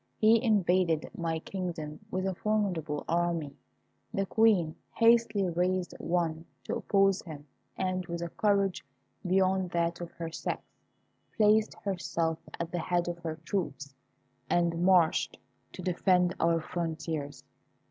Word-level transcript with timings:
He 0.17 0.41
invaded 0.41 1.11
my 1.15 1.37
kingdom 1.37 1.99
with 2.09 2.25
a 2.25 2.33
formidable 2.33 3.05
army. 3.07 3.55
The 4.11 4.25
Queen 4.25 4.75
hastily 4.93 5.47
raised 5.51 5.93
one 5.99 6.45
to 6.63 6.73
oppose 6.77 7.21
him, 7.21 7.45
and, 7.77 8.03
with 8.07 8.23
a 8.23 8.29
courage 8.29 8.83
beyond 9.23 9.69
that 9.73 10.01
of 10.01 10.09
her 10.13 10.31
sex, 10.31 10.63
placed 11.37 11.75
herself 11.83 12.39
at 12.59 12.71
the 12.71 12.79
head 12.79 13.07
of 13.09 13.19
her 13.19 13.35
troops, 13.45 13.93
and 14.49 14.83
marched 14.83 15.37
to 15.73 15.83
defend 15.83 16.33
our 16.39 16.59
frontiers. 16.59 17.43